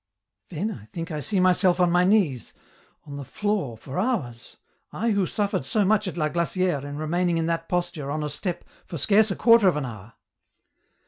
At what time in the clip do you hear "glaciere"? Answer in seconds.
6.29-6.83